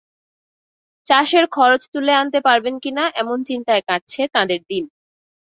চাষের 1.07 1.45
খরচ 1.51 1.81
তুলে 1.93 2.13
আনতে 2.13 2.39
পারবেন 2.47 2.75
কিনা, 2.83 3.03
এমন 3.21 3.37
চিন্তায় 3.49 3.83
কাটছে 3.89 4.21
তাঁদের 4.35 4.61
দিন। 4.69 4.83